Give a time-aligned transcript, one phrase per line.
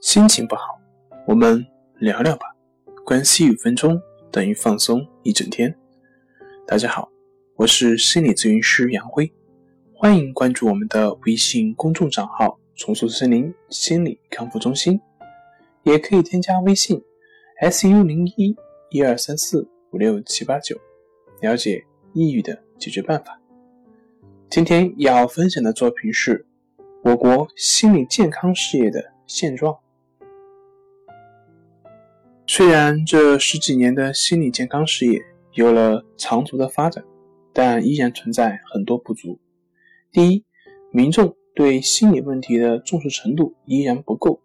[0.00, 0.80] 心情不好，
[1.26, 1.66] 我们
[1.98, 2.46] 聊聊吧。
[3.04, 5.76] 关系五分钟等于放松一整天。
[6.64, 7.10] 大家好，
[7.56, 9.28] 我是心理咨询师杨辉，
[9.92, 15.00] 欢迎关注我们的微信公众账号“重塑森林心理康复中心”，
[15.82, 17.02] 也可以添加微信
[17.60, 18.56] s u 零一
[18.90, 20.76] 一二三四五六七八九，
[21.40, 23.36] 了解抑郁的解决办法。
[24.48, 26.46] 今天要分享的作品是
[27.02, 29.76] 我国心理健康事业的现状。
[32.58, 35.22] 虽然这十几年的心理健康事业
[35.52, 37.04] 有了长足的发展，
[37.52, 39.38] 但依然存在很多不足。
[40.10, 40.44] 第一，
[40.90, 44.40] 民众对心理问题的重视程度依然不够，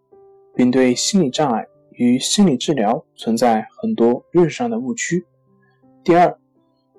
[0.54, 5.26] 并对心理障碍与心理治疗存在很多认识上的误区。
[6.04, 6.38] 第二，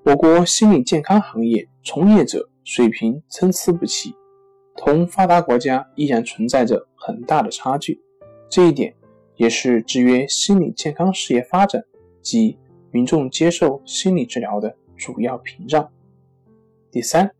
[0.04, 4.14] 我国心理健康行业从业者水平参差不齐，
[4.76, 7.98] 同发达国家依然存在着很大的差距。
[8.50, 8.94] 这一点。
[9.36, 11.84] 也是制约心理健康事业发展
[12.22, 12.56] 及
[12.90, 15.86] 民众接受心理治疗的主要屏障。
[16.90, 17.30] 第三，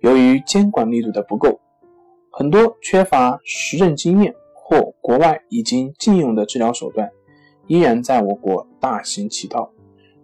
[0.00, 1.60] 由于监管力度的不够，
[2.30, 7.08] 很多缺乏实证经验或国外已经禁用的治疗手段，
[7.68, 9.72] 依然在我国大行其道，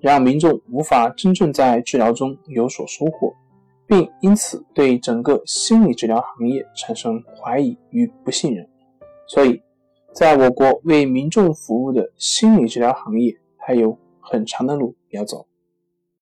[0.00, 3.32] 让民众无法真正在治疗中有所收获，
[3.86, 8.68] 并因此对整个心理治疗行业产生怀疑与不信任。
[9.28, 9.62] 所以。
[10.12, 15.47] 在我国为民众服务的心理治疗行业还有很长的路要走。